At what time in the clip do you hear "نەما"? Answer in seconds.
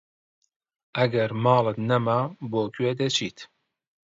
1.89-2.19